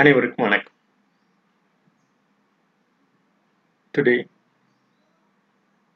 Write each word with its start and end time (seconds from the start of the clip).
அனைவருக்கும் 0.00 0.44
வணக்கம் 0.46 0.76
Today 3.96 4.18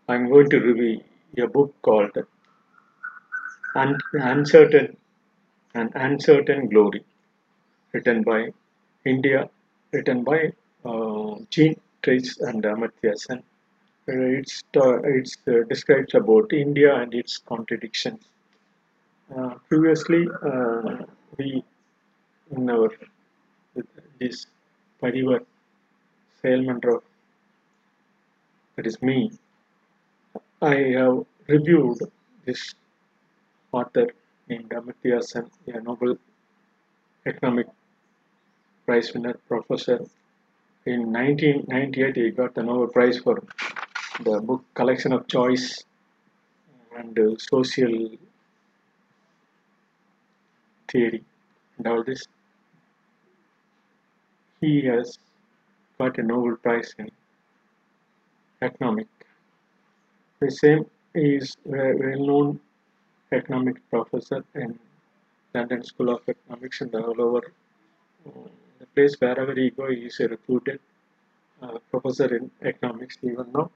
I 0.08 0.14
am 0.16 0.24
going 0.32 0.48
to 0.54 0.58
review 0.66 0.96
a 1.46 1.48
book 1.54 1.70
called 1.86 2.16
Uncertain 4.32 4.88
and 5.74 5.90
Uncertain 6.06 6.60
Glory 6.72 7.02
written 7.92 8.18
by 8.30 8.40
India 9.04 9.40
written 9.92 10.20
by 10.30 10.40
uh, 10.90 11.30
Jean 11.54 11.74
Drèze 12.02 12.34
and 12.48 12.68
Amartya 12.72 13.14
Sen. 13.24 13.40
Uh, 14.08 14.28
it's 14.40 14.58
uh, 14.76 14.96
it's 15.16 15.36
uh, 15.46 15.62
describes 15.72 16.14
about 16.22 16.52
India 16.66 16.92
and 17.00 17.14
its 17.22 17.38
contradictions. 17.52 18.22
Uh, 19.30 19.52
previously 19.70 20.22
we 21.38 21.50
in 22.50 22.68
our 22.76 22.90
this 24.18 24.46
Parivar 25.02 25.44
Sailmantra, 26.42 27.00
that 28.76 28.86
is 28.86 29.00
me, 29.02 29.32
I 30.60 30.74
have 30.98 31.24
reviewed 31.46 31.98
this 32.44 32.74
author 33.72 34.08
named 34.48 34.70
Amartya 34.70 35.22
Sen, 35.22 35.50
a 35.66 35.80
Nobel 35.80 36.16
Economic 37.26 37.66
Prize 38.86 39.12
winner 39.14 39.34
professor. 39.48 40.00
In 40.86 41.12
1998, 41.12 42.16
he 42.16 42.30
got 42.30 42.54
the 42.54 42.62
Nobel 42.62 42.88
Prize 42.88 43.18
for 43.18 43.42
the 44.22 44.40
book 44.40 44.64
Collection 44.74 45.12
of 45.12 45.26
Choice 45.26 45.84
and 46.96 47.18
Social 47.40 48.10
Theory 50.88 51.24
and 51.78 51.86
all 51.86 52.04
this. 52.04 52.24
He 54.64 54.80
has 54.86 55.18
got 55.98 56.16
a 56.18 56.22
Nobel 56.22 56.56
Prize 56.56 56.94
in 56.98 57.10
economic. 58.62 59.08
The 60.40 60.50
same 60.50 60.86
is 61.14 61.56
a 61.66 61.92
well-known 62.02 62.60
economic 63.30 63.76
professor 63.90 64.42
in 64.54 64.78
London 65.54 65.82
School 65.90 66.08
of 66.14 66.22
Economics 66.34 66.80
and 66.80 66.94
all 66.94 67.20
over 67.26 67.42
uh, 68.26 68.48
the 68.78 68.86
place 68.94 69.14
wherever 69.20 69.54
he 69.54 69.68
go, 69.68 69.90
he 69.90 70.06
is 70.06 70.18
a 70.20 70.28
reputed 70.28 70.80
uh, 71.60 71.78
professor 71.90 72.34
in 72.34 72.50
economics. 72.62 73.18
Even 73.22 73.46
now, 73.52 73.70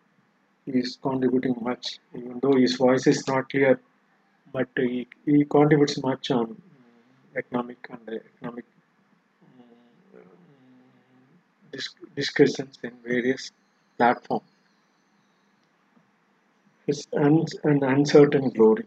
he 0.65 0.79
is 0.79 0.99
contributing 1.03 1.57
much, 1.61 1.99
even 2.15 2.41
though 2.41 2.57
his 2.57 2.77
voice 2.77 3.07
is 3.07 3.27
not 3.29 3.51
clear, 3.51 3.79
but 4.53 4.69
he, 4.77 5.07
he 5.27 5.45
contributes 5.45 6.03
much 6.03 6.31
on 6.31 6.47
um, 6.47 6.63
economic 7.37 7.87
and 7.91 8.09
uh, 8.09 8.21
economic 8.37 8.65
discussions 12.17 12.79
in 12.83 12.93
various 13.05 13.53
platforms. 13.97 14.49
It's 16.87 17.07
un- 17.13 17.47
an 17.65 17.85
uncertain 17.85 18.51
glory. 18.51 18.87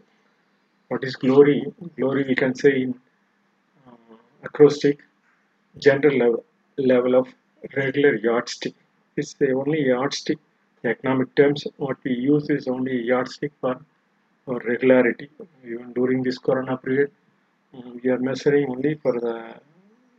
What 0.88 1.04
is 1.04 1.16
glory? 1.16 1.72
Glory, 1.96 2.24
we 2.24 2.34
can 2.34 2.54
say 2.54 2.82
in 2.82 2.94
uh, 3.86 4.16
acrostic, 4.42 5.00
general 5.78 6.16
level, 6.18 6.44
level 6.78 7.14
of 7.14 7.28
regular 7.76 8.16
yardstick. 8.16 8.74
It's 9.16 9.34
the 9.34 9.52
only 9.52 9.86
yardstick. 9.86 10.38
In 10.82 10.90
economic 10.90 11.34
terms, 11.36 11.66
what 11.76 11.98
we 12.04 12.12
use 12.14 12.50
is 12.50 12.68
only 12.68 13.00
yardstick 13.02 13.52
for 13.60 13.80
regularity. 14.46 15.30
Even 15.64 15.92
during 15.92 16.22
this 16.22 16.38
corona 16.38 16.76
period, 16.76 17.10
we 18.02 18.10
are 18.10 18.18
measuring 18.18 18.68
only 18.70 18.94
for 18.96 19.20
the 19.20 19.54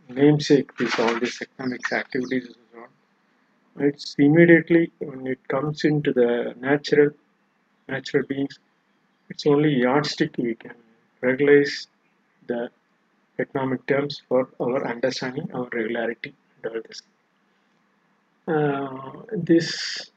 namesake, 0.09 0.75
this 0.77 0.99
all 0.99 1.19
these 1.19 1.41
economic 1.41 1.91
activities 1.91 2.47
so 2.71 2.79
on. 2.79 3.87
It's 3.87 4.15
immediately 4.17 4.91
when 4.99 5.27
it 5.27 5.47
comes 5.47 5.83
into 5.83 6.13
the 6.13 6.55
natural 6.59 7.11
natural 7.87 8.25
beings, 8.25 8.59
it's 9.29 9.45
only 9.45 9.73
yardstick 9.73 10.37
we 10.37 10.55
can 10.55 10.75
regularize 11.21 11.87
the 12.47 12.69
economic 13.39 13.85
terms 13.87 14.21
for 14.27 14.49
our 14.59 14.85
understanding, 14.87 15.49
our 15.53 15.67
regularity, 15.73 16.33
and 16.63 16.73
all 16.73 16.81
this. 16.87 17.01
Uh, 18.47 19.11
this 19.31 20.11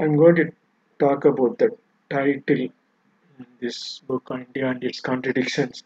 I'm 0.00 0.16
going 0.16 0.34
to 0.36 0.52
talk 0.98 1.24
about 1.24 1.58
the 1.58 1.70
title 2.10 2.60
in 3.38 3.46
this 3.60 4.00
book 4.00 4.30
on 4.30 4.46
India 4.46 4.68
and 4.70 4.82
its 4.82 5.00
contradictions. 5.00 5.84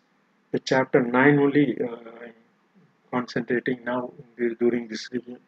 The 0.50 0.58
chapter 0.58 1.00
9 1.02 1.38
only 1.38 1.80
uh, 1.80 1.86
I'm 2.22 2.34
concentrating 3.12 3.84
now 3.84 4.12
in 4.38 4.54
during 4.58 4.88
this 4.88 5.08
review. 5.12 5.38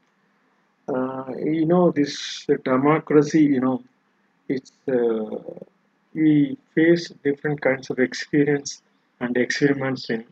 Uh, 0.88 1.32
you 1.38 1.66
know, 1.66 1.90
this 1.90 2.46
democracy, 2.64 3.42
you 3.42 3.60
know, 3.60 3.82
it's 4.48 4.72
uh, 4.88 5.36
we 6.14 6.56
face 6.74 7.08
different 7.24 7.60
kinds 7.60 7.90
of 7.90 7.98
experience 7.98 8.82
and 9.20 9.36
experiments 9.36 10.10
in 10.10 10.24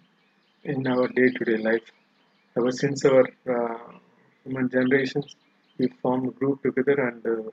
in 0.65 0.87
our 0.87 1.09
day-to-day 1.09 1.59
life. 1.59 1.89
Ever 2.59 2.73
since 2.73 3.05
our 3.05 3.25
uh, 3.57 3.79
human 4.45 4.69
generations, 4.71 5.37
we 5.79 5.89
form 6.03 6.29
a 6.29 6.33
group 6.33 6.63
together 6.63 6.97
and 7.09 7.27
uh, 7.35 7.51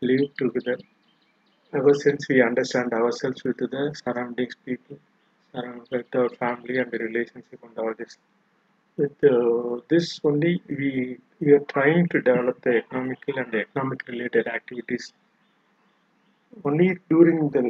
live 0.00 0.28
together. 0.36 0.78
Ever 1.72 1.94
since 1.94 2.28
we 2.28 2.42
understand 2.42 2.92
ourselves 2.92 3.44
with 3.44 3.58
the 3.58 3.94
surroundings, 4.04 4.54
people, 4.66 4.98
with 5.90 6.14
our 6.14 6.28
family 6.30 6.78
and 6.78 6.90
the 6.90 6.98
relationship 6.98 7.60
and 7.62 7.78
all 7.78 7.94
this. 7.98 8.16
With 8.96 9.22
uh, 9.24 9.80
this 9.88 10.20
only, 10.24 10.60
we 10.68 11.18
we 11.40 11.52
are 11.52 11.64
trying 11.76 12.08
to 12.08 12.20
develop 12.20 12.60
the 12.62 12.78
economical 12.78 13.38
and 13.38 13.52
the 13.52 13.60
economic 13.60 14.06
related 14.08 14.48
activities 14.48 15.12
only 16.64 16.98
during 17.08 17.50
the 17.50 17.62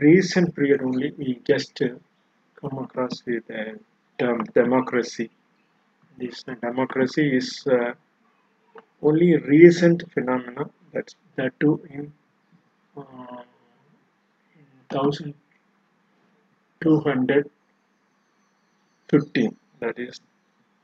recent 0.00 0.54
period 0.54 0.82
only 0.82 1.12
we 1.16 1.40
just 1.44 1.80
uh, 1.82 1.88
come 2.60 2.78
across 2.78 3.24
with 3.26 3.46
the 3.46 3.78
term 4.18 4.44
democracy. 4.54 5.30
This 6.18 6.42
democracy 6.42 7.36
is 7.36 7.66
uh, 7.66 7.92
only 9.02 9.36
recent 9.36 10.10
phenomena 10.12 10.64
that 10.92 11.14
that 11.36 11.58
too 11.60 11.80
in 11.90 12.12
uh, 12.96 13.42
thousand 14.90 15.34
two 16.82 17.00
hundred 17.00 17.50
fifteen. 19.10 19.56
That 19.80 19.98
is 19.98 20.20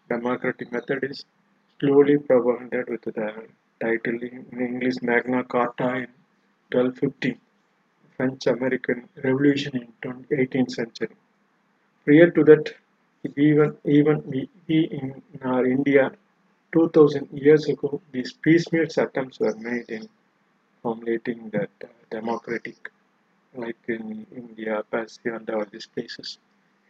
democratic 0.09 0.73
method 0.73 1.05
is 1.05 1.25
slowly 1.81 2.19
propagated 2.19 2.89
with 2.89 3.03
the 3.03 3.29
title 3.81 4.19
in 4.23 4.47
English 4.69 5.03
Magna 5.03 5.45
Carta 5.45 5.89
in 6.05 6.09
1215. 6.73 7.39
French 8.17 8.47
American 8.49 9.09
Revolution 9.25 9.77
in 9.77 10.25
18th 10.39 10.73
century. 10.73 11.15
Prior 12.05 12.31
to 12.33 12.43
that, 12.45 12.75
even 13.37 13.77
even 13.85 14.23
we, 14.33 14.49
we 14.67 14.79
in 15.01 15.23
our 15.43 15.65
India, 15.67 16.11
2000 16.73 17.29
years 17.33 17.69
ago, 17.69 18.01
these 18.13 18.33
piecemeal 18.33 18.89
attempts 19.05 19.39
were 19.39 19.55
made 19.57 19.89
in 19.89 20.09
formulating 20.83 21.51
that 21.51 21.71
uh, 21.85 21.89
democratic, 22.11 22.91
like 23.55 23.77
in 23.89 24.27
India, 24.35 24.83
Persia, 24.91 25.37
and 25.37 25.49
all 25.51 25.65
these 25.71 25.87
places. 25.87 26.39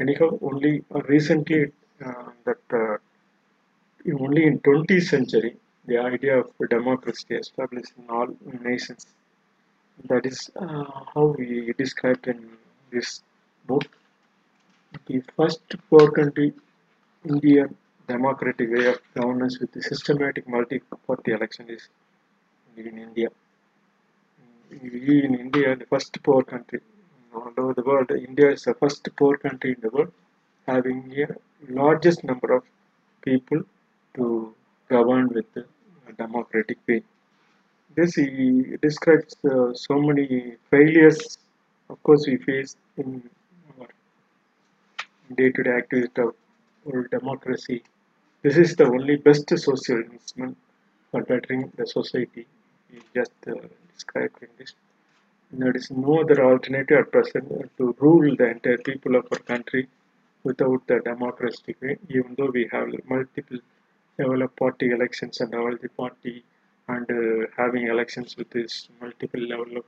Anyhow, 0.00 0.38
only 0.42 0.84
uh, 0.94 1.00
recently 1.02 1.72
uh, 2.04 2.30
that 2.44 2.62
uh, 2.72 2.96
only 4.20 4.46
in 4.46 4.60
20th 4.60 5.08
century, 5.08 5.56
the 5.86 5.98
idea 5.98 6.38
of 6.38 6.52
democracy 6.70 7.34
established 7.34 7.92
in 7.98 8.08
all 8.10 8.28
nations 8.62 9.06
that 10.04 10.24
is 10.26 10.50
uh, 10.56 10.84
how 11.14 11.34
we 11.38 11.72
described 11.76 12.28
in 12.28 12.48
this 12.90 13.22
book. 13.66 13.84
The 15.06 15.22
first 15.36 15.60
poor 15.90 16.10
country, 16.10 16.52
Indian 17.28 17.76
democratic 18.06 18.70
way 18.70 18.86
of 18.86 19.00
governance 19.14 19.58
with 19.60 19.72
the 19.72 19.82
systematic 19.82 20.48
multi-party 20.48 21.32
election 21.32 21.68
is 21.68 21.88
in 22.76 22.98
India. 22.98 23.28
In 24.70 25.34
India, 25.34 25.76
the 25.76 25.86
first 25.86 26.22
poor 26.22 26.42
country. 26.42 26.80
All 27.34 27.52
over 27.56 27.74
the 27.74 27.82
world. 27.82 28.10
India 28.10 28.50
is 28.50 28.62
the 28.64 28.74
first 28.74 29.08
poor 29.16 29.36
country 29.36 29.72
in 29.74 29.80
the 29.80 29.90
world, 29.90 30.12
having 30.66 31.12
a 31.22 31.26
largest 31.68 32.24
number 32.24 32.52
of 32.52 32.62
people 33.22 33.62
to 34.14 34.54
govern 34.88 35.28
with 35.28 35.46
democratic 36.16 36.78
way. 36.88 37.02
This 37.94 38.14
describes 38.80 39.36
uh, 39.44 39.74
so 39.74 40.00
many 40.00 40.54
failures 40.70 41.38
of 41.90 42.02
course 42.02 42.26
we 42.26 42.36
face 42.36 42.76
in 42.96 43.22
our 43.80 43.88
day-to-day 45.34 45.70
activity 45.70 46.22
of 46.22 46.34
world 46.84 47.10
democracy. 47.10 47.82
This 48.42 48.56
is 48.56 48.76
the 48.76 48.86
only 48.86 49.16
best 49.16 49.48
social 49.58 50.02
instrument 50.12 50.56
for 51.10 51.22
bettering 51.22 51.72
the 51.76 51.86
society. 51.86 52.46
We 52.90 53.00
just 53.14 53.32
uh, 53.46 53.54
described 53.98 54.42
in 54.42 54.52
this 54.58 54.74
there 55.50 55.76
is 55.76 55.90
no 55.90 56.20
other 56.20 56.44
alternative 56.44 56.98
at 56.98 57.12
present 57.12 57.48
to 57.78 57.96
rule 57.98 58.36
the 58.36 58.48
entire 58.50 58.76
people 58.78 59.16
of 59.16 59.26
our 59.32 59.38
country 59.38 59.88
without 60.44 60.86
the 60.86 61.00
democracy, 61.00 61.74
even 62.08 62.34
though 62.36 62.50
we 62.50 62.68
have 62.70 62.88
multiple 63.08 63.58
level 64.18 64.42
of 64.42 64.54
party 64.56 64.90
elections 64.90 65.40
and 65.40 65.54
all 65.54 65.74
the 65.76 65.88
party 65.88 66.44
and 66.88 67.10
uh, 67.10 67.46
having 67.56 67.86
elections 67.86 68.36
with 68.36 68.50
this 68.50 68.88
multiple 69.00 69.40
level 69.40 69.78
of 69.78 69.84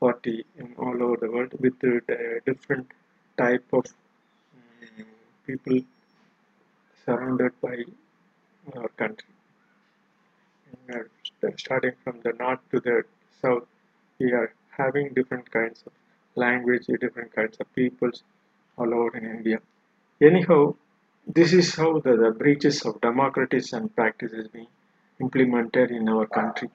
party 0.00 0.44
in 0.56 0.74
all 0.78 1.02
over 1.02 1.16
the 1.20 1.30
world 1.30 1.52
with 1.60 1.74
uh, 1.84 2.00
different 2.46 2.90
type 3.36 3.64
of 3.72 3.84
um, 4.56 5.06
people 5.46 5.78
surrounded 7.04 7.52
by 7.60 7.76
our 8.76 8.88
country. 8.88 9.28
And, 10.88 11.06
uh, 11.44 11.50
starting 11.58 11.92
from 12.02 12.20
the 12.22 12.32
north 12.32 12.60
to 12.70 12.80
the 12.80 13.04
south, 13.42 13.66
we 14.18 14.32
are 14.32 14.52
having 14.76 15.12
different 15.14 15.50
kinds 15.50 15.82
of 15.86 15.92
language, 16.34 16.86
different 17.00 17.34
kinds 17.34 17.56
of 17.60 17.72
peoples 17.74 18.22
all 18.76 18.92
over 18.94 19.16
in 19.16 19.24
India. 19.24 19.58
Anyhow, 20.20 20.74
this 21.26 21.52
is 21.52 21.74
how 21.74 21.98
the, 22.00 22.16
the 22.16 22.30
breaches 22.30 22.84
of 22.86 23.00
democracies 23.00 23.72
and 23.72 23.94
practices 23.94 24.48
being 24.48 24.68
implemented 25.20 25.90
in 25.90 26.08
our 26.08 26.26
country. 26.26 26.70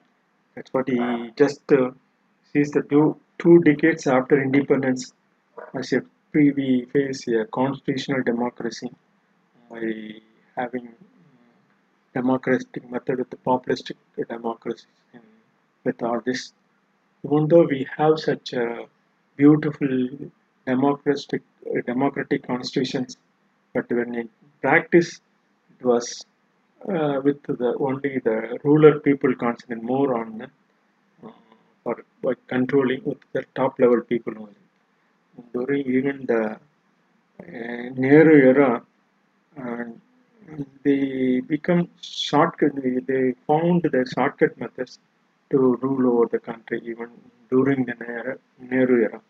That's 0.54 0.72
what 0.72 0.88
he 0.88 1.32
just 1.36 1.70
uh, 1.72 1.90
sees 2.52 2.70
the 2.70 2.82
two, 2.82 3.16
two 3.38 3.58
decades 3.60 4.06
after 4.06 4.40
independence 4.42 5.12
as 5.74 5.92
a 5.92 6.02
pre 6.32 6.50
we 6.52 6.86
face 6.92 7.26
a 7.28 7.44
constitutional 7.46 8.22
democracy 8.22 8.90
by 9.70 9.82
having 10.56 10.88
democratic 12.14 12.90
method 12.90 13.18
with 13.18 13.30
the 13.30 13.36
populistic 13.36 13.96
democracy 14.28 14.86
and 15.12 15.22
with 15.88 16.02
all 16.08 16.20
this. 16.28 16.42
Even 17.24 17.48
though 17.50 17.66
we 17.74 17.80
have 17.98 18.14
such 18.28 18.52
a 18.64 18.66
beautiful 19.36 19.94
democratic 20.66 21.42
democratic 21.92 22.40
constitutions, 22.52 23.16
but 23.74 23.86
when 23.98 24.14
in 24.22 24.28
practice 24.66 25.10
it 25.72 25.84
was 25.92 26.06
uh, 26.94 27.16
with 27.26 27.42
the 27.62 27.70
only 27.88 28.12
the 28.28 28.38
ruler 28.64 28.94
people 29.08 29.34
concentrate 29.44 29.82
more 29.94 30.08
on 30.20 30.28
uh, 30.42 31.30
for 31.82 31.96
by 32.22 32.34
controlling 32.54 33.02
with 33.10 33.22
the 33.36 33.44
top 33.60 33.78
level 33.82 34.00
people 34.12 34.34
only. 34.44 34.64
During 35.54 35.84
even 35.98 36.16
the 36.32 36.42
uh, 37.42 37.84
Nehru 38.02 38.36
era, 38.52 38.82
and 39.56 40.00
they 40.84 41.40
become 41.54 41.82
shortcut. 42.00 42.72
They 43.10 43.34
found 43.46 43.82
the 43.82 44.02
shortcut 44.14 44.58
methods 44.62 44.98
to 45.50 45.76
rule 45.82 46.06
over 46.12 46.26
the 46.30 46.38
country 46.38 46.80
even 46.84 47.10
during 47.50 47.84
the 47.84 48.38
Nehru 48.58 49.02
era. 49.02 49.20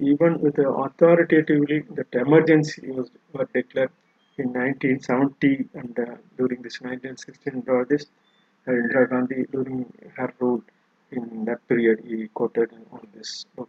Even 0.00 0.40
with 0.40 0.54
the 0.56 0.68
authoritatively, 0.68 1.80
that 1.96 2.14
emergency 2.14 2.90
was, 2.90 3.10
declared 3.52 3.90
in 4.36 4.46
1970 4.52 5.68
and 5.74 5.98
uh, 5.98 6.16
during 6.36 6.62
this 6.62 6.80
1916 6.80 7.64
uh, 7.68 7.72
uh, 7.72 8.70
Indira 8.70 9.08
Gandhi 9.10 9.44
during 9.50 9.92
her 10.16 10.32
rule 10.38 10.62
in 11.10 11.44
that 11.46 11.66
period 11.68 12.00
he 12.06 12.28
quoted 12.28 12.70
on 12.92 13.06
this 13.14 13.44
book. 13.56 13.68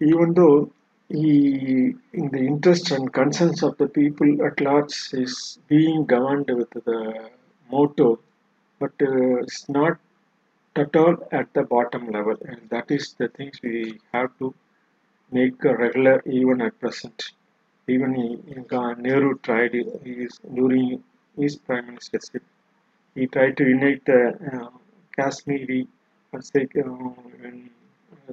Even 0.00 0.34
though 0.34 0.72
he, 1.08 1.94
in 2.12 2.30
the 2.30 2.38
interest 2.38 2.90
and 2.90 3.12
concerns 3.12 3.62
of 3.62 3.76
the 3.78 3.86
people 3.86 4.44
at 4.44 4.60
large, 4.60 5.10
is 5.12 5.58
being 5.68 6.04
governed 6.06 6.50
with 6.50 6.70
the 6.70 7.30
motto, 7.70 8.18
but 8.78 8.92
uh, 9.02 9.36
it's 9.42 9.68
not 9.68 9.98
at 10.76 10.94
all 10.96 11.16
at 11.32 11.52
the 11.54 11.62
bottom 11.62 12.10
level, 12.10 12.36
and 12.48 12.68
that 12.70 12.90
is 12.90 13.14
the 13.18 13.28
things 13.28 13.60
we 13.62 14.00
have 14.12 14.30
to 14.38 14.54
make 15.30 15.62
regular 15.62 16.22
even 16.26 16.60
at 16.60 16.78
present. 16.80 17.32
Even 17.86 18.12
Nehru 18.98 19.38
tried 19.38 19.74
his, 20.04 20.40
during 20.52 21.02
his 21.38 21.56
prime 21.56 21.86
ministership, 21.86 22.40
he 23.14 23.26
tried 23.26 23.56
to 23.58 23.64
unite 23.64 24.04
the 24.04 24.20
uh, 24.52 24.70
Kashmiri, 25.16 25.86
uh, 26.32 26.38
when 26.38 27.70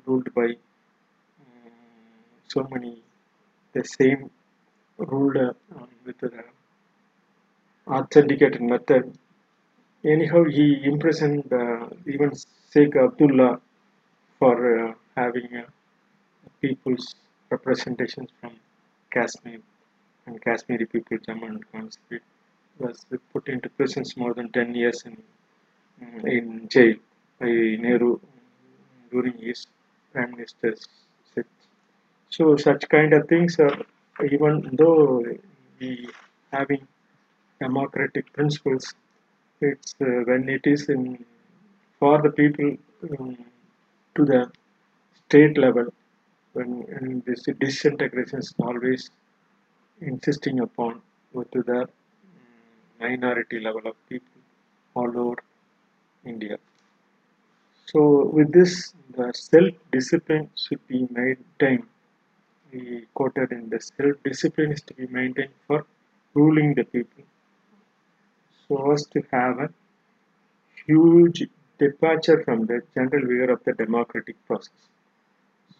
ruled 0.05 0.33
by 0.33 0.55
so 2.47 2.67
many 2.71 3.01
the 3.73 3.83
same 3.83 4.29
ruler 4.97 5.55
um, 5.75 5.87
with 6.05 6.17
the 6.19 6.43
authenticated 7.87 8.61
method. 8.61 9.13
Anyhow, 10.03 10.43
he 10.45 10.83
imprisoned 10.83 11.51
uh, 11.53 11.87
even 12.05 12.31
Sheikh 12.71 12.95
Abdullah 12.95 13.61
for 14.39 14.55
uh, 14.89 14.93
having 15.15 15.57
uh, 15.57 15.63
people's 16.61 17.15
representations 17.49 18.29
from 18.39 18.53
Kashmir 19.11 19.59
and 20.25 20.41
Kashmiri 20.41 20.85
people, 20.85 21.17
Jammu 21.17 21.47
and 21.49 21.71
Kashmir, 21.71 22.21
was 22.79 23.05
put 23.33 23.47
into 23.47 23.69
prisons 23.69 24.17
more 24.17 24.33
than 24.33 24.51
10 24.51 24.75
years 24.75 25.03
in, 25.05 25.17
in 26.27 26.67
jail 26.69 26.95
by 27.39 27.47
Nehru 27.47 28.19
during 29.11 29.37
his 29.37 29.67
prime 30.13 30.31
minister's 30.31 30.87
so 32.29 32.55
such 32.55 32.87
kind 32.87 33.13
of 33.13 33.27
things 33.27 33.59
are 33.59 33.77
even 34.33 34.53
though 34.79 35.23
we 35.79 36.09
having 36.51 36.87
democratic 37.59 38.31
principles, 38.33 38.93
it's 39.61 39.95
uh, 40.01 40.05
when 40.29 40.49
it 40.49 40.65
is 40.65 40.89
in 40.89 41.25
for 41.99 42.21
the 42.21 42.31
people 42.31 42.77
um, 43.19 43.37
to 44.15 44.25
the 44.25 44.51
state 45.25 45.57
level 45.57 45.87
when 46.53 47.23
this 47.25 47.43
disintegration 47.59 48.39
is 48.39 48.53
always 48.59 49.09
insisting 50.01 50.59
upon 50.59 51.01
to 51.53 51.63
the 51.63 51.87
minority 52.99 53.59
level 53.59 53.81
of 53.85 53.95
people 54.09 54.41
all 54.95 55.17
over 55.17 55.37
India. 56.25 56.57
So 57.85 58.25
with 58.25 58.51
this, 58.51 58.93
the 59.17 59.31
self-discipline 59.33 60.49
should 60.55 60.85
be 60.87 61.07
maintained 61.09 61.85
we 62.71 63.05
quoted 63.13 63.51
in 63.51 63.69
the 63.69 63.79
self-discipline 63.79 64.71
is 64.71 64.81
to 64.81 64.93
be 64.93 65.07
maintained 65.07 65.53
for 65.67 65.85
ruling 66.33 66.73
the 66.75 66.83
people 66.85 67.23
so 68.71 68.95
to 69.13 69.21
have 69.31 69.59
a 69.59 69.69
huge 70.85 71.43
departure 71.77 72.41
from 72.43 72.65
the 72.65 72.81
general 72.95 73.25
vigor 73.27 73.51
of 73.51 73.63
the 73.65 73.73
democratic 73.73 74.37
process. 74.47 74.81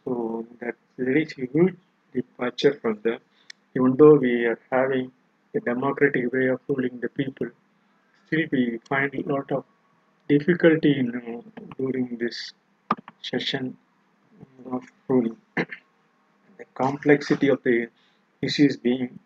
So 0.04 0.46
that 0.60 0.76
very 0.98 1.26
huge 1.26 1.76
departure 2.14 2.74
from 2.82 3.00
the 3.04 3.20
even 3.76 3.96
though 3.96 4.16
we 4.16 4.46
are 4.46 4.60
having 4.70 5.12
a 5.56 5.60
democratic 5.62 6.32
way 6.34 6.48
of 6.48 6.60
ruling 6.68 7.00
the 7.00 7.10
people, 7.10 7.48
still 8.26 8.46
we 8.52 8.80
find 8.90 9.14
a 9.16 9.22
lot 9.34 9.52
of 9.52 9.64
difficulty 10.28 11.00
in 11.00 11.08
uh, 11.16 11.62
during 11.78 12.18
this 12.18 12.54
session 13.22 13.78
of 14.70 14.84
ruling 15.08 15.38
the 15.56 16.66
complexity 16.74 17.48
of 17.48 17.64
the 17.64 17.88
issues 18.42 18.76
being 18.76 19.18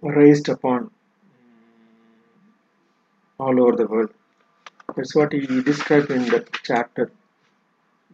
raised 0.00 0.48
upon 0.48 0.90
all 3.42 3.60
over 3.62 3.74
the 3.80 3.86
world. 3.86 4.10
That's 4.96 5.14
what 5.14 5.32
he 5.32 5.62
described 5.70 6.10
in 6.10 6.24
that 6.32 6.46
chapter. 6.62 7.10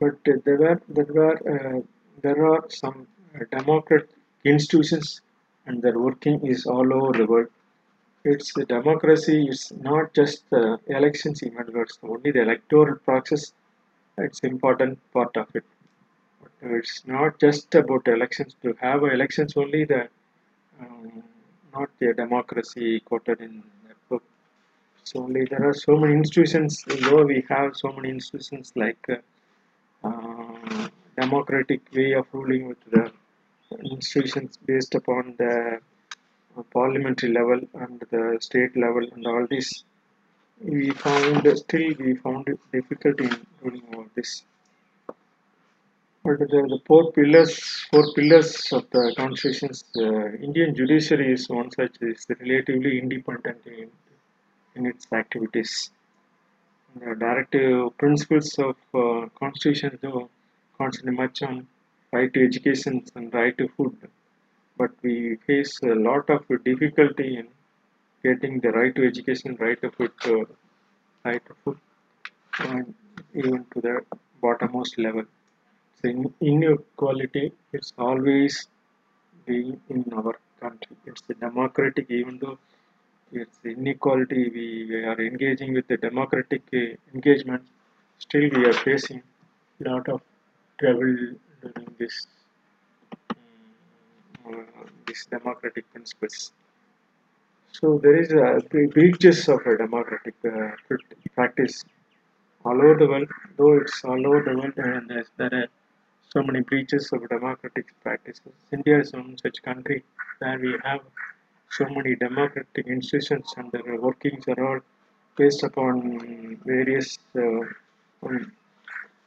But 0.00 0.18
uh, 0.32 0.34
there 0.44 0.58
were 0.64 0.80
there 0.96 1.12
were 1.20 1.36
uh, 1.54 1.80
there 2.22 2.40
are 2.50 2.64
some 2.68 3.06
uh, 3.34 3.44
democratic 3.56 4.10
institutions 4.44 5.20
and 5.66 5.82
their 5.82 5.98
working 5.98 6.46
is 6.46 6.66
all 6.66 6.92
over 6.98 7.12
the 7.20 7.26
world. 7.32 7.48
It's 8.24 8.52
the 8.52 8.64
democracy 8.64 9.38
is 9.54 9.72
not 9.88 10.14
just 10.14 10.48
the 10.50 10.64
elections 10.98 11.42
but 11.56 11.88
only 12.12 12.30
the 12.30 12.42
electoral 12.42 12.96
process. 13.08 13.52
It's 14.18 14.40
important 14.40 14.98
part 15.12 15.36
of 15.36 15.48
it 15.54 15.64
it's 16.60 17.06
not 17.06 17.38
just 17.38 17.74
about 17.74 18.08
elections 18.08 18.54
to 18.62 18.76
have 18.80 19.02
elections 19.04 19.56
only 19.56 19.84
the 19.84 20.08
um, 20.80 21.22
not 21.72 21.88
the 22.00 22.12
democracy 22.14 23.00
quoted 23.00 23.40
in 23.40 23.62
so 25.08 25.20
only 25.24 25.44
there 25.50 25.64
are 25.68 25.78
so 25.86 25.96
many 26.02 26.14
institutions 26.22 26.84
though 27.04 27.24
we 27.32 27.38
have 27.48 27.76
so 27.82 27.90
many 27.96 28.10
institutions 28.18 28.72
like 28.82 29.04
uh, 29.16 29.20
uh, 30.08 30.88
democratic 31.20 31.80
way 31.96 32.10
of 32.20 32.26
ruling 32.32 32.68
with 32.70 32.82
the 32.94 33.04
institutions 33.92 34.58
based 34.70 34.94
upon 34.94 35.34
the 35.38 35.54
uh, 36.56 36.62
parliamentary 36.72 37.32
level 37.32 37.60
and 37.82 38.04
the 38.10 38.38
state 38.40 38.76
level 38.76 39.04
and 39.12 39.26
all 39.26 39.46
this. 39.50 39.84
We 40.60 40.90
found 40.90 41.46
still 41.56 41.88
we 41.98 42.14
found 42.16 42.48
it 42.48 42.58
difficult 42.72 43.20
in 43.20 43.34
ruling 43.62 43.86
all 43.94 44.06
this. 44.14 44.42
But 46.24 46.40
the, 46.40 46.46
the 46.46 46.80
four 46.86 47.12
pillars, 47.12 47.54
four 47.90 48.04
pillars 48.14 48.72
of 48.72 48.90
the 48.90 49.14
constitutions, 49.16 49.84
the 49.94 50.36
Indian 50.42 50.74
judiciary 50.74 51.32
is 51.32 51.48
one 51.48 51.70
such 51.70 51.96
is 52.00 52.26
relatively 52.40 52.98
independent 52.98 53.60
in, 53.66 53.88
in 54.78 54.86
its 54.86 55.06
activities. 55.12 55.90
The 57.00 57.14
directive 57.14 57.96
principles 57.96 58.58
of 58.58 58.76
uh, 58.94 59.28
constitution 59.38 59.98
though 60.02 60.28
concentrate 60.76 61.16
much 61.22 61.42
on 61.42 61.66
right 62.12 62.32
to 62.34 62.44
education 62.44 63.04
and 63.14 63.32
right 63.32 63.56
to 63.58 63.68
food, 63.76 63.96
but 64.76 64.90
we 65.02 65.36
face 65.46 65.74
a 65.82 65.94
lot 66.08 66.28
of 66.30 66.46
difficulty 66.64 67.38
in 67.38 67.48
getting 68.22 68.60
the 68.60 68.70
right 68.72 68.94
to 68.96 69.06
education, 69.06 69.56
right 69.60 69.80
to 69.82 69.90
food, 69.90 70.12
uh, 70.26 70.44
right 71.24 71.42
to 71.46 71.54
food, 71.64 71.78
and 72.60 72.94
even 73.34 73.64
to 73.72 73.80
the 73.80 73.94
bottommost 74.42 74.98
level. 74.98 75.24
So 76.02 76.10
in, 76.10 76.34
inequality 76.40 77.52
is 77.72 77.92
always 77.98 78.68
being 79.46 79.80
in 79.88 80.04
our 80.14 80.38
country. 80.60 80.96
It's 81.06 81.22
the 81.22 81.34
democratic, 81.34 82.10
even 82.10 82.38
though 82.38 82.58
it's 83.32 83.58
inequality, 83.64 84.50
we 84.50 85.04
are 85.04 85.20
engaging 85.20 85.74
with 85.74 85.86
the 85.88 85.96
democratic 85.96 86.62
uh, 86.74 86.96
engagement. 87.14 87.62
Still, 88.18 88.48
we 88.50 88.66
are 88.66 88.72
facing 88.72 89.22
a 89.80 89.88
lot 89.88 90.08
of 90.08 90.20
trouble 90.80 91.16
during 91.62 91.94
this 91.98 92.26
um, 94.46 94.64
uh, 94.64 95.12
democratic 95.30 95.90
principles. 95.92 96.52
So 97.72 97.98
there 98.02 98.16
is 98.16 98.32
a 98.32 98.62
breaches 98.88 99.48
of 99.48 99.60
a 99.66 99.76
democratic 99.76 100.34
uh, 100.44 100.70
practice 101.34 101.84
all 102.64 102.80
over 102.80 102.96
the 102.98 103.06
world, 103.06 103.28
though 103.56 103.74
it's 103.74 104.04
all 104.04 104.26
over 104.26 104.42
the 104.42 104.56
world, 104.58 104.72
and 104.76 105.24
there 105.36 105.54
are 105.54 105.68
so 106.30 106.42
many 106.42 106.60
breaches 106.60 107.10
of 107.12 107.28
democratic 107.28 107.86
practices. 108.02 108.52
India 108.72 109.00
is 109.00 109.12
one 109.12 109.36
such 109.38 109.62
country 109.62 110.02
where 110.40 110.58
we 110.58 110.74
have 110.82 111.00
so 111.70 111.84
many 111.96 112.14
democratic 112.16 112.86
institutions 112.86 113.52
and 113.56 113.70
their 113.72 114.00
workings 114.00 114.44
are 114.48 114.60
all 114.66 114.80
based 115.36 115.62
upon 115.62 116.58
various 116.64 117.18
uh, 117.36 117.60
um, 118.26 118.52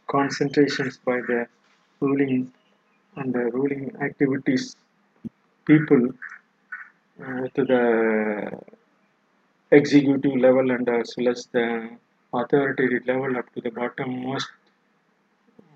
concentrations 0.07 0.99
by 1.05 1.17
the 1.29 1.47
ruling 1.99 2.51
and 3.15 3.33
the 3.33 3.45
ruling 3.57 3.91
activities 4.01 4.75
people 5.65 6.09
uh, 7.23 7.47
to 7.55 7.63
the 7.71 7.83
executive 9.71 10.35
level 10.35 10.71
and 10.71 10.89
as 10.89 11.13
well 11.17 11.29
as 11.29 11.47
the 11.57 11.67
authoritative 12.33 13.05
level 13.05 13.37
up 13.37 13.47
to 13.53 13.61
the 13.61 13.71
bottommost 13.79 14.49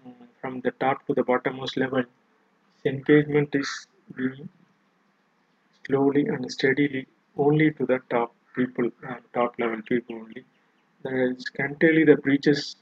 um, 0.05 0.13
from 0.41 0.59
the 0.61 0.71
top 0.83 1.05
to 1.07 1.13
the 1.13 1.23
bottommost 1.23 1.77
level. 1.77 2.03
Engagement 2.85 3.49
is 3.55 3.87
being 4.15 4.49
slowly 5.85 6.25
and 6.27 6.51
steadily 6.51 7.07
only 7.37 7.71
to 7.71 7.85
the 7.85 7.99
top 8.09 8.33
people 8.55 8.89
uh, 9.09 9.15
top 9.33 9.53
level 9.59 9.81
people 9.89 10.15
only. 10.15 10.43
There 11.03 11.31
is 11.31 11.43
scantily 11.43 12.03
the 12.05 12.17
breaches 12.17 12.75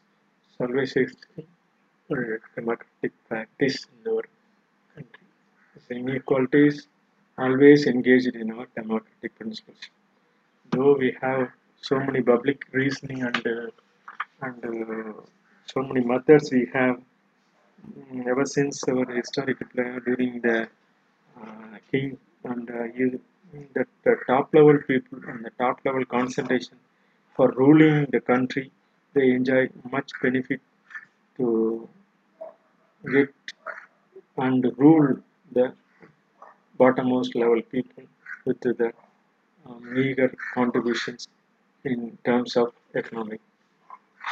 always 0.60 0.96
uh, 0.98 2.16
democratic 2.56 3.14
practice 3.28 3.86
in 3.94 4.12
our 4.12 4.24
country. 4.96 5.28
The 5.88 5.96
inequalities 5.96 6.88
always 7.38 7.88
engaged 7.88 8.36
in 8.36 8.52
our 8.52 8.68
democratic 8.76 9.36
principles. 9.40 9.82
Though 10.72 10.96
we 10.96 11.16
have 11.22 11.50
so 11.82 12.00
many 12.00 12.22
public 12.22 12.66
reasoning 12.72 13.24
and 13.24 13.48
uh, 13.48 13.70
and 14.42 14.66
uh, 14.66 15.14
so 15.74 15.82
many 15.82 16.02
methods 16.02 16.52
we 16.52 16.68
have 16.74 16.96
um, 16.96 18.24
ever 18.28 18.46
since 18.46 18.84
our 18.88 19.06
historical 19.06 19.68
during 20.06 20.42
the 20.42 20.68
uh, 21.42 21.78
king 21.92 22.18
and 22.44 22.70
uh, 22.70 22.88
the, 23.76 23.86
the 24.04 24.16
top 24.28 24.54
level 24.54 24.78
people 24.88 25.20
and 25.28 25.46
the 25.46 25.52
top 25.64 25.80
level 25.86 26.06
concentration 26.06 26.78
for 27.36 27.52
ruling 27.52 28.08
the 28.12 28.22
country 28.32 28.72
they 29.14 29.32
enjoy 29.32 29.70
much 29.92 30.12
benefit 30.22 30.62
to 31.38 31.88
get 33.12 33.30
and 34.38 34.66
rule 34.78 35.10
the 35.52 35.74
bottommost 36.80 37.36
level 37.36 37.62
people 37.62 38.04
with 38.46 38.60
the 38.62 38.92
uh, 39.66 39.74
meager 39.96 40.34
contributions 40.54 41.28
in 41.84 42.18
terms 42.26 42.56
of 42.58 42.74
economic. 42.96 43.42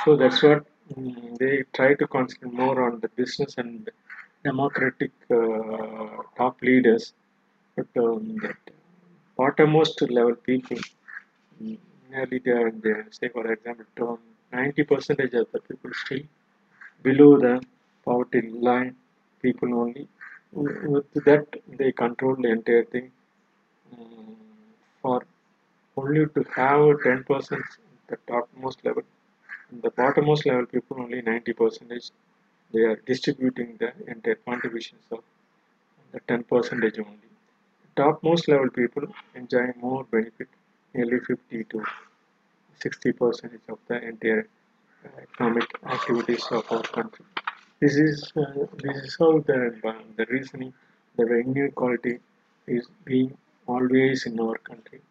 So 0.03 0.15
that's 0.15 0.41
what 0.41 0.65
um, 0.97 1.35
they 1.39 1.63
try 1.73 1.93
to 1.95 2.07
concentrate 2.07 2.53
more 2.53 2.81
on 2.87 2.99
the 2.99 3.09
business 3.09 3.55
and 3.57 3.89
democratic 4.43 5.11
uh, 5.29 6.23
top 6.37 6.61
leaders, 6.61 7.13
um, 7.97 8.37
that 8.43 8.57
bottommost 9.37 10.01
level 10.09 10.35
people, 10.35 10.77
mm, 11.61 11.77
nearly 12.09 12.39
they, 12.39 12.71
they 12.83 12.93
say 13.11 13.29
for 13.29 13.51
example, 13.51 14.19
90 14.51 14.83
percentage 14.83 15.33
of 15.33 15.47
the 15.51 15.59
people 15.59 15.91
still 15.93 16.23
below 17.03 17.37
the 17.39 17.61
poverty 18.05 18.41
line, 18.51 18.95
people 19.41 19.73
only. 19.79 20.07
With 20.53 21.13
that, 21.25 21.47
they 21.67 21.91
control 21.91 22.35
the 22.35 22.49
entire 22.51 22.83
thing. 22.85 23.11
Um, 23.93 24.35
for 25.01 25.25
only 25.97 26.25
to 26.27 26.43
have 26.55 27.01
10 27.03 27.23
percent 27.23 27.63
the 28.07 28.17
topmost 28.27 28.83
level, 28.85 29.03
and 29.71 29.81
the 29.81 29.91
bottommost 29.91 30.45
level 30.45 30.65
people 30.65 31.01
only 31.01 31.21
90 31.21 31.53
percentage. 31.53 32.11
They 32.73 32.81
are 32.81 32.95
distributing 33.05 33.77
the 33.79 33.91
entire 34.07 34.35
contributions 34.35 35.03
of 35.11 35.19
the 36.11 36.19
10 36.27 36.43
percentage 36.43 36.99
only. 36.99 37.30
Topmost 37.95 38.47
level 38.47 38.69
people 38.69 39.07
enjoy 39.35 39.67
more 39.79 40.03
benefit, 40.05 40.47
nearly 40.93 41.19
50 41.19 41.63
to 41.65 41.83
60 42.79 43.11
percentage 43.13 43.61
of 43.69 43.79
the 43.87 43.97
entire 44.09 44.47
economic 45.21 45.67
activities 45.85 46.45
of 46.51 46.71
our 46.71 46.81
country. 46.83 47.25
This 47.79 47.95
is 47.95 48.31
uh, 48.35 48.65
this 48.83 48.97
is 49.05 49.17
how 49.19 49.31
the 49.49 49.59
the 50.17 50.25
reasoning 50.29 50.73
the 51.17 51.25
inequality 51.45 52.19
is 52.67 52.87
being 53.05 53.37
always 53.67 54.25
in 54.25 54.39
our 54.39 54.57
country. 54.69 55.01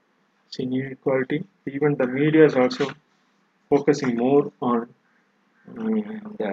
It's 0.46 0.58
inequality. 0.60 1.44
Even 1.66 1.96
the 1.96 2.06
media 2.06 2.44
is 2.46 2.56
also 2.56 2.86
focusing 3.68 4.16
more 4.16 4.52
on 4.60 4.88
um, 5.68 6.36
the 6.38 6.52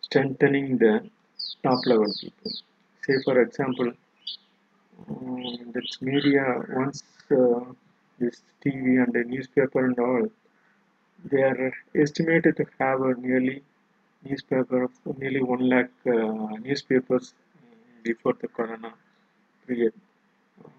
strengthening 0.00 0.78
the 0.78 0.94
top 1.62 1.80
level 1.86 2.12
people. 2.20 2.52
Say 3.06 3.16
for 3.24 3.40
example, 3.40 3.92
um, 5.08 5.72
this 5.74 6.00
media 6.00 6.44
once 6.68 7.02
uh, 7.30 7.60
this 8.18 8.42
TV 8.64 9.02
and 9.02 9.12
the 9.12 9.24
newspaper 9.24 9.84
and 9.86 9.98
all 9.98 10.26
they 11.30 11.42
are 11.42 11.72
estimated 11.94 12.56
to 12.56 12.66
have 12.78 13.00
a 13.00 13.14
nearly 13.14 13.62
newspaper 14.24 14.84
of 14.84 14.92
nearly 15.18 15.42
1 15.42 15.68
lakh 15.72 15.90
uh, 16.06 16.56
newspapers 16.66 17.34
before 18.02 18.34
the 18.42 18.48
corona 18.48 18.92
period. 19.66 19.94
Uh, 20.64 20.70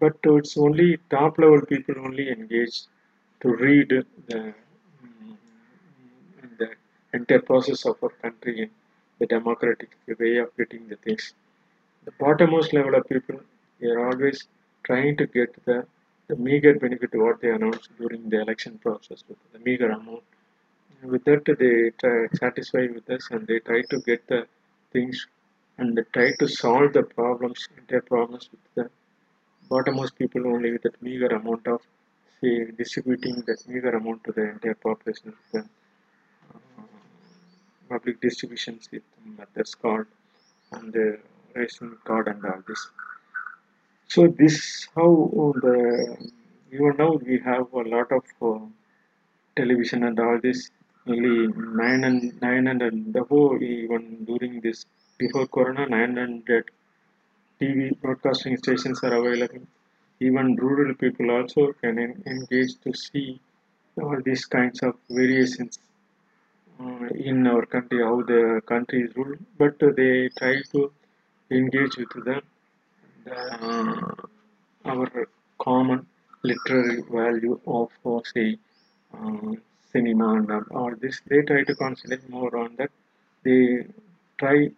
but 0.00 0.16
it's 0.38 0.56
only 0.56 0.88
top 1.10 1.38
level 1.38 1.60
people 1.72 1.94
only 2.06 2.26
engaged 2.30 2.88
to 3.40 3.48
read 3.66 3.90
the, 4.28 4.40
um, 4.40 5.38
the 6.58 6.70
entire 7.12 7.44
process 7.50 7.86
of 7.86 7.96
our 8.02 8.14
country 8.24 8.62
in 8.62 8.70
the 9.20 9.26
democratic 9.26 9.90
way 10.18 10.36
of 10.38 10.48
getting 10.56 10.88
the 10.88 10.96
things. 10.96 11.34
The 12.04 12.12
bottommost 12.12 12.72
level 12.72 12.94
of 12.94 13.06
people, 13.08 13.40
they 13.80 13.88
are 13.88 14.06
always 14.08 14.46
trying 14.84 15.16
to 15.16 15.26
get 15.26 15.52
the 15.64 15.86
the 16.28 16.36
meager 16.36 16.74
benefit 16.78 17.10
what 17.14 17.40
they 17.40 17.50
announced 17.50 17.90
during 17.98 18.28
the 18.30 18.40
election 18.40 18.78
process 18.78 19.22
with 19.28 19.38
the 19.52 19.58
meager 19.58 19.90
amount. 19.90 20.22
With 21.02 21.24
that, 21.24 21.44
they 21.44 21.90
try, 22.00 22.28
satisfy 22.32 22.86
with 22.94 23.08
us 23.10 23.28
and 23.30 23.46
they 23.46 23.58
try 23.58 23.82
to 23.90 24.00
get 24.00 24.26
the 24.26 24.46
things 24.92 25.26
and 25.76 25.96
they 25.96 26.02
try 26.14 26.32
to 26.38 26.48
solve 26.48 26.94
the 26.94 27.02
problems, 27.02 27.68
their 27.88 28.00
problems 28.00 28.48
with 28.50 28.64
the 28.74 28.90
bottommost 29.70 30.16
people 30.16 30.46
only 30.46 30.72
with 30.72 30.82
that 30.82 31.00
meager 31.02 31.26
amount 31.26 31.66
of 31.66 31.80
say 32.40 32.70
distributing 32.82 33.42
that 33.46 33.66
meager 33.68 33.90
amount 33.90 34.24
to 34.24 34.32
the 34.32 34.50
entire 34.50 34.74
population. 34.74 35.34
The 35.52 35.60
uh, 35.60 36.82
public 37.88 38.20
distribution 38.20 38.80
system 38.80 39.36
methods 39.38 39.74
called 39.74 40.06
and 40.72 40.92
the 40.92 41.18
ration 41.54 41.96
and 42.06 42.44
all 42.44 42.62
this. 42.68 42.88
So 44.08 44.26
this 44.26 44.88
how 44.94 45.54
the 45.64 46.32
even 46.72 46.96
now 46.98 47.12
we 47.14 47.38
have 47.40 47.72
a 47.72 47.84
lot 47.94 48.10
of 48.12 48.24
uh, 48.42 48.66
television 49.56 50.04
and 50.04 50.18
all 50.18 50.38
this 50.42 50.70
only 51.06 51.48
nine 51.80 52.04
and 52.04 52.40
nine 52.40 52.66
and 52.66 53.12
the 53.12 53.24
whole 53.24 53.62
even 53.62 54.24
during 54.24 54.60
this 54.60 54.86
before 55.18 55.46
Corona 55.46 55.86
nine 55.86 56.16
hundred 56.16 56.70
TV 57.60 57.98
broadcasting 58.00 58.56
stations 58.56 59.02
are 59.04 59.14
available. 59.14 59.66
Even 60.20 60.56
rural 60.56 60.94
people 60.94 61.30
also 61.30 61.72
can 61.82 61.98
en 61.98 62.22
engage 62.26 62.72
to 62.84 62.92
see 63.04 63.40
all 64.02 64.20
these 64.28 64.44
kinds 64.56 64.82
of 64.82 64.94
variations 65.08 65.78
uh, 66.80 67.06
in 67.30 67.46
our 67.46 67.64
country, 67.66 68.00
how 68.02 68.22
the 68.22 68.60
country 68.66 69.02
is 69.02 69.16
ruled. 69.16 69.38
But 69.58 69.78
they 69.96 70.30
try 70.38 70.54
to 70.72 70.90
engage 71.50 71.96
with 71.96 72.24
them. 72.24 72.42
Uh, 73.30 74.14
our 74.84 75.28
common 75.58 76.06
literary 76.42 77.02
value 77.10 77.58
of 77.66 77.90
uh, 78.04 78.20
say 78.32 78.58
uh, 79.14 79.52
cinema 79.92 80.28
and 80.36 80.50
all 80.72 80.94
this 81.00 81.20
they 81.26 81.40
try 81.42 81.62
to 81.64 81.74
concentrate 81.74 82.28
more 82.28 82.54
on 82.56 82.74
that. 82.76 82.90
They 83.44 83.86
try 84.38 84.70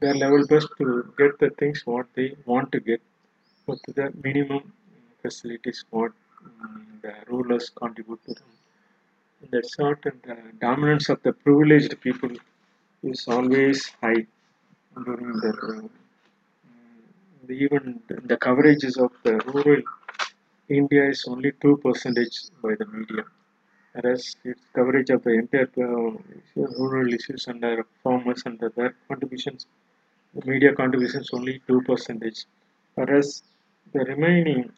their 0.00 0.14
level 0.14 0.46
best 0.46 0.68
to 0.78 1.12
get 1.18 1.38
the 1.38 1.50
things 1.50 1.82
what 1.86 2.06
they 2.14 2.36
want 2.44 2.72
to 2.72 2.80
get 2.80 3.00
with 3.66 3.82
the 3.98 4.12
minimum 4.22 4.72
facilities 5.22 5.84
what 5.90 6.12
um, 6.44 6.86
the 7.02 7.14
rulers 7.28 7.70
contribute 7.70 8.22
to 8.26 8.34
them. 8.34 8.50
In 9.42 9.48
that 9.52 9.66
sort, 9.70 10.02
the 10.02 10.36
dominance 10.60 11.08
of 11.08 11.22
the 11.22 11.32
privileged 11.32 11.98
people 12.00 12.30
is 13.02 13.26
always 13.28 13.90
high 14.02 14.26
during 15.04 15.32
the 15.44 15.50
uh, 15.68 15.88
even 17.64 18.00
the, 18.08 18.16
the 18.30 18.36
coverages 18.46 18.94
of 19.04 19.12
the 19.24 19.34
rural 19.52 19.82
India 20.68 21.04
is 21.14 21.20
only 21.32 21.52
two 21.62 21.76
percentage 21.84 22.36
by 22.62 22.74
the 22.80 22.86
media, 22.86 23.24
whereas 23.94 24.36
its 24.44 24.62
coverage 24.74 25.10
of 25.10 25.22
the 25.24 25.34
entire 25.42 25.70
uh, 25.78 26.12
rural 26.80 27.12
issues 27.18 27.46
and 27.48 27.62
their 27.62 27.84
farmers 28.04 28.42
and 28.46 28.58
their 28.60 28.94
contributions, 29.08 29.66
the 30.34 30.44
media 30.52 30.74
contributions 30.74 31.30
only 31.32 31.60
two 31.68 31.80
percentage, 31.82 32.46
whereas 32.94 33.42
the 33.94 34.00
remaining 34.12 34.72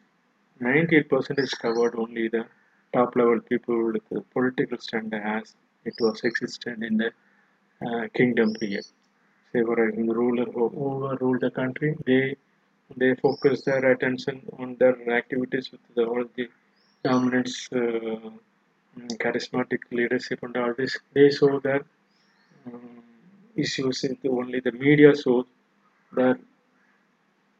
98 0.59 1.09
percentage 1.09 1.51
covered 1.65 1.95
only 1.95 2.27
the 2.29 2.45
top 2.93 3.15
level 3.15 3.39
people 3.41 3.79
with 3.93 4.07
the 4.09 4.21
political 4.35 4.77
standard 4.79 5.23
as 5.37 5.55
it 5.85 5.95
was 5.99 6.21
existed 6.23 6.83
in 6.83 6.97
the 6.97 7.11
uh, 7.87 8.07
kingdom 8.13 8.53
period. 8.55 8.85
In 9.53 10.05
the 10.05 10.13
ruler 10.13 10.45
who 10.45 10.65
overruled 10.65 11.41
the 11.41 11.51
country, 11.51 11.97
they 12.05 12.35
they 12.95 13.15
focus 13.15 13.63
their 13.63 13.91
attention 13.91 14.41
on 14.57 14.75
their 14.75 14.95
activities 15.11 15.71
with 15.71 15.81
the, 15.95 16.05
all 16.05 16.25
the 16.35 16.49
dominance, 17.03 17.69
uh, 17.71 18.31
charismatic 19.23 19.79
leadership, 19.91 20.39
and 20.43 20.55
all 20.57 20.73
this. 20.75 20.97
They 21.13 21.29
show 21.31 21.59
their 21.59 21.81
um, 22.65 23.03
issues 23.55 24.03
into 24.03 24.39
only 24.39 24.59
the 24.59 24.71
media 24.71 25.15
shows 25.15 25.45
their 26.11 26.37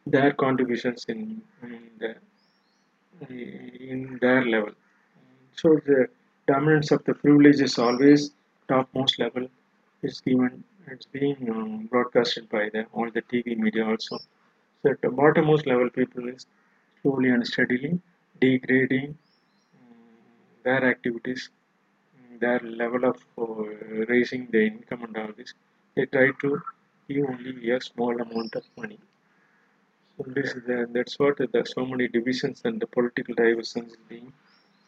their 0.06 0.32
contributions 0.34 1.06
in, 1.08 1.42
in 1.64 1.82
the 2.00 2.16
in 3.30 4.18
their 4.22 4.46
level. 4.46 4.74
So 5.56 5.80
the 5.86 6.08
dominance 6.48 6.92
of 6.92 7.04
the 7.06 7.14
privilege 7.14 7.62
is 7.62 7.78
always 7.78 8.32
topmost 8.68 9.20
level. 9.20 9.48
is 10.04 10.22
given. 10.22 10.64
It's 10.92 11.06
being 11.06 11.50
um, 11.50 11.88
broadcasted 11.92 12.50
by 12.50 12.70
the 12.74 12.86
all 12.94 13.10
the 13.12 13.22
TV 13.22 13.56
media 13.56 13.86
also. 13.86 14.18
So 14.82 14.92
at 14.92 15.02
the 15.02 15.10
bottommost 15.10 15.66
level, 15.66 15.90
people 15.90 16.28
is 16.30 16.46
slowly 17.02 17.30
and 17.30 17.46
steadily 17.46 18.00
degrading 18.42 19.18
um, 19.76 19.92
their 20.64 20.84
activities, 20.94 21.50
their 22.40 22.60
level 22.60 23.06
of 23.06 23.18
uh, 23.38 23.46
raising 24.14 24.48
the 24.52 24.66
income 24.68 25.04
and 25.04 25.18
all 25.18 25.32
this. 25.38 25.54
They 25.96 26.06
try 26.06 26.32
to 26.42 26.62
give 27.08 27.26
only 27.30 27.72
a 27.72 27.82
small 27.82 28.20
amount 28.22 28.56
of 28.56 28.66
money. 28.78 29.00
So 30.18 30.24
this 30.28 30.54
is 30.54 30.64
the, 30.66 30.88
that's 30.92 31.18
what 31.18 31.38
the 31.38 31.66
so 31.66 31.86
many 31.86 32.08
divisions 32.08 32.62
and 32.64 32.80
the 32.80 32.86
political 32.88 33.34
diversions 33.34 33.94
being 34.08 34.32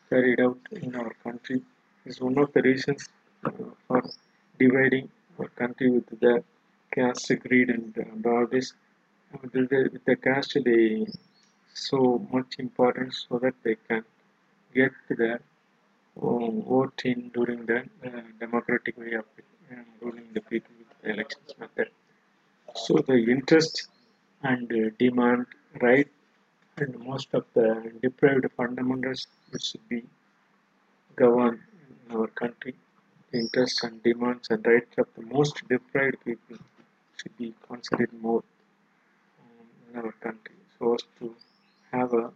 carried 0.10 0.40
out 0.42 0.60
in 0.72 0.96
our 0.96 1.14
country 1.24 1.62
is 2.06 2.22
one 2.22 2.38
of 2.38 2.54
the 2.54 2.62
reasons 2.62 3.10
uh, 3.46 3.52
for 3.88 4.04
dividing 4.60 5.10
our 5.42 5.50
country 5.62 5.90
with 5.98 6.20
the 6.20 6.44
caste 6.96 7.32
greed 7.44 7.70
and, 7.70 7.96
and 7.98 8.26
all 8.26 8.46
this 8.56 8.74
with 9.42 9.52
the, 9.54 9.90
with 9.94 10.06
the 10.06 10.16
caste 10.16 10.58
they 10.66 11.06
so 11.74 12.00
much 12.32 12.56
importance 12.60 13.26
so 13.28 13.40
that 13.40 13.56
they 13.64 13.76
can 13.88 14.04
get 14.76 14.92
their 15.10 15.40
um, 16.22 16.62
vote 16.68 17.02
in 17.06 17.30
during 17.30 17.66
the 17.66 17.80
uh, 18.06 18.22
democratic 18.40 18.98
way 18.98 19.14
of 19.14 19.26
um, 19.72 19.86
ruling 20.02 20.28
the 20.34 20.42
people 20.42 20.74
with 20.80 20.90
the 21.02 21.10
elections 21.14 21.54
method. 21.60 21.90
So 22.76 22.96
the 23.08 23.18
interest 23.36 23.88
and 24.44 24.72
uh, 24.72 24.90
demand 25.00 25.46
right 25.82 26.10
and 26.78 27.00
most 27.00 27.30
of 27.34 27.46
the 27.54 27.92
deprived 28.02 28.48
fundamentals 28.58 29.28
which 29.52 29.64
should 29.64 29.88
be 29.88 30.04
governed 31.16 31.60
in 32.10 32.16
our 32.18 32.28
country. 32.28 32.76
Interests 33.34 33.84
and 33.84 34.04
demands 34.04 34.48
and 34.50 34.66
rights 34.66 34.98
of 34.98 35.08
the 35.16 35.22
most 35.22 35.62
deprived 35.70 36.24
people 36.26 36.58
should 37.18 37.38
be 37.38 37.54
considered 37.68 38.12
more 38.22 38.44
in 39.90 40.00
our 40.00 40.12
country 40.14 40.56
so 40.78 40.96
as 40.96 41.04
to 41.20 41.34
have 41.92 42.14
a 42.14 42.32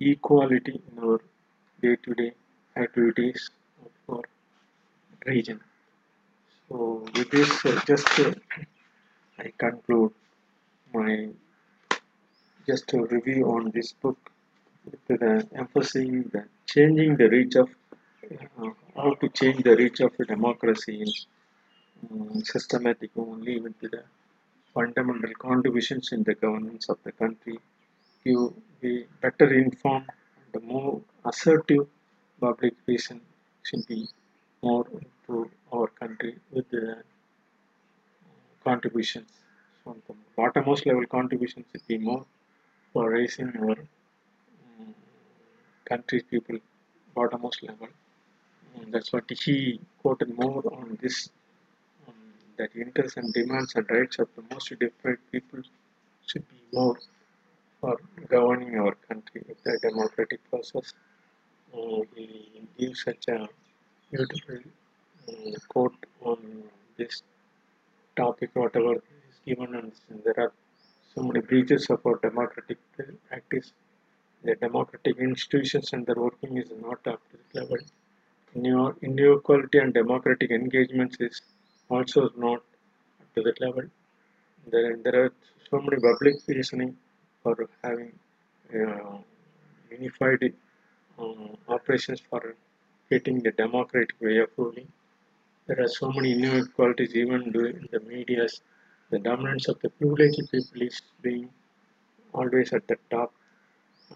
equality 0.00 0.80
in 0.90 1.04
our 1.04 1.20
day-to-day 1.82 2.32
activities 2.76 3.50
of 3.84 4.16
our 4.16 4.24
region. 5.26 5.60
So 6.68 7.04
with 7.14 7.30
this, 7.30 7.64
uh, 7.66 7.80
just 7.86 8.08
uh, 8.20 8.32
I 9.38 9.52
conclude 9.58 10.12
my 10.94 11.28
just 12.66 12.92
a 12.94 13.02
review 13.02 13.44
on 13.50 13.70
this 13.74 13.92
book 13.92 14.30
with 14.84 15.20
the 15.20 15.46
emphasizing 15.54 16.22
the 16.32 16.44
changing 16.66 17.16
the 17.16 17.28
reach 17.28 17.56
of 17.56 17.68
how 18.96 19.14
to 19.20 19.28
change 19.28 19.62
the 19.64 19.74
reach 19.76 20.00
of 20.00 20.12
democracy 20.34 21.02
in 21.02 21.10
um, 22.10 22.42
systematic 22.44 23.10
only 23.16 23.60
with 23.60 23.78
the 23.80 24.02
fundamental 24.74 25.32
contributions 25.38 26.12
in 26.12 26.22
the 26.22 26.34
governance 26.34 26.88
of 26.88 26.98
the 27.02 27.12
country, 27.12 27.58
you 28.24 28.54
be 28.80 29.06
better 29.20 29.52
informed, 29.52 30.08
the 30.52 30.60
more 30.60 31.00
assertive 31.24 31.86
public 32.40 32.74
facing 32.86 33.20
should 33.62 33.86
be 33.86 34.08
more 34.62 34.86
to 35.26 35.50
our 35.72 35.88
country 35.88 36.36
with 36.52 36.68
the 36.70 37.02
contributions. 38.64 39.30
So 39.84 39.96
the 40.06 40.14
bottommost 40.38 40.86
level 40.86 41.06
contributions 41.06 41.66
should 41.72 41.86
be 41.86 41.98
more 41.98 42.24
for 42.92 43.10
raising 43.10 43.56
our 43.56 43.78
um, 43.78 44.94
country 45.84 46.22
people 46.22 46.58
bottommost 47.16 47.62
level. 47.62 47.88
And 48.80 48.92
that's 48.92 49.12
what 49.12 49.30
he 49.30 49.80
quoted 50.02 50.36
more 50.36 50.62
on 50.72 50.98
this 51.00 51.30
that 52.60 52.76
interests 52.76 53.16
and 53.16 53.32
demands 53.32 53.74
and 53.74 53.90
rights 53.90 54.18
of 54.18 54.28
the 54.36 54.42
most 54.52 54.68
deprived 54.78 55.24
people 55.32 55.60
should 56.26 56.46
be 56.54 56.60
more 56.72 56.98
for 57.80 57.96
governing 58.28 58.78
our 58.78 58.94
country 59.08 59.42
with 59.48 59.62
the 59.64 59.78
democratic 59.88 60.40
process. 60.50 60.92
Uh, 61.74 62.00
he 62.14 62.26
gives 62.78 63.02
such 63.08 63.28
a 63.28 63.48
beautiful 64.10 64.58
uh, 65.28 65.58
quote 65.68 66.00
on 66.22 66.38
this 66.98 67.22
topic, 68.16 68.50
whatever 68.54 68.94
is 68.96 69.38
given, 69.46 69.74
and 69.74 69.92
there 70.24 70.38
are 70.44 70.52
so 71.14 71.22
many 71.22 71.40
breaches 71.40 71.86
of 71.88 72.04
our 72.04 72.18
democratic 72.28 72.78
practice. 73.28 73.72
The 74.44 74.54
democratic 74.56 75.16
institutions 75.18 75.92
and 75.94 76.06
their 76.06 76.20
working 76.26 76.58
is 76.58 76.70
not 76.88 77.06
up 77.06 77.20
to 77.30 77.36
the 77.52 77.60
level. 77.60 77.78
New 78.54 78.96
inequality 79.02 79.78
and 79.78 79.94
democratic 79.94 80.50
engagements 80.50 81.16
is 81.20 81.40
also 81.88 82.30
not 82.36 82.62
to 83.34 83.42
that 83.42 83.60
level. 83.60 83.84
There, 84.66 84.96
there 84.96 85.24
are 85.24 85.32
so 85.70 85.80
many 85.80 86.00
public 86.00 86.36
reasoning 86.48 86.96
for 87.42 87.68
having 87.84 88.12
uh, 88.74 89.18
unified 89.90 90.52
uh, 91.18 91.32
operations 91.68 92.20
for 92.28 92.56
getting 93.08 93.40
the 93.42 93.52
democratic 93.52 94.14
way 94.20 94.38
of 94.38 94.50
ruling. 94.56 94.88
There 95.66 95.80
are 95.80 95.88
so 95.88 96.10
many 96.10 96.32
inequalities 96.32 97.14
even 97.14 97.42
in 97.54 97.88
the 97.92 98.00
medias. 98.00 98.62
The 99.10 99.20
dominance 99.20 99.68
of 99.68 99.80
the 99.80 99.90
privileged 99.90 100.40
people 100.50 100.82
is 100.82 101.00
being 101.22 101.50
always 102.32 102.72
at 102.72 102.88
the 102.88 102.96
top 103.10 103.32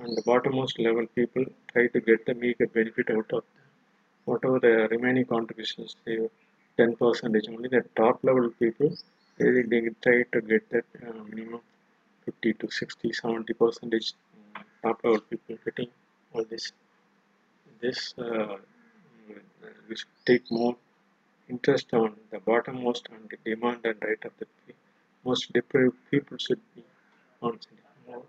and 0.00 0.16
the 0.16 0.22
bottommost 0.22 0.78
level 0.78 1.06
people 1.14 1.44
try 1.72 1.86
to 1.86 2.00
get 2.00 2.26
the 2.26 2.34
meager 2.34 2.66
benefit 2.66 3.10
out 3.10 3.30
of 3.32 3.44
them. 3.54 3.63
Whatever 4.24 4.58
the 4.66 4.74
remaining 4.94 5.26
contributions 5.34 5.96
they 6.04 6.18
10 6.78 6.96
percentage 7.02 7.48
only 7.54 7.68
the 7.76 7.82
top 8.00 8.16
level 8.28 8.48
people 8.62 8.92
they, 9.38 9.50
they 9.72 9.80
try 10.04 10.16
to 10.34 10.40
get 10.52 10.64
that 10.74 10.86
uh, 11.02 11.12
minimum 11.30 11.60
50 12.24 12.54
to 12.60 12.70
60 12.70 13.12
70 13.12 13.52
percentage 13.62 14.08
um, 14.56 14.64
top 14.84 14.98
level 15.04 15.20
people 15.30 15.56
getting 15.66 15.90
all 16.32 16.44
this 16.54 16.66
this 17.82 18.00
uh, 18.18 18.56
take 20.26 20.50
more 20.50 20.76
interest 21.48 21.92
on 21.92 22.14
the 22.30 22.38
bottommost 22.38 23.04
and 23.14 23.28
the 23.30 23.38
demand 23.48 23.80
and 23.84 23.98
right 24.06 24.24
of 24.24 24.32
the 24.38 24.46
most 25.24 25.52
deprived 25.52 25.96
people 26.10 26.36
should 26.38 26.60
be 26.74 26.82
concentrated 27.40 27.84
more. 28.06 28.22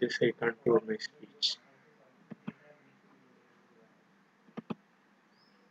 This 0.00 0.18
I 0.22 0.32
conclude 0.38 0.82
my 0.88 0.96
speech. 0.96 1.56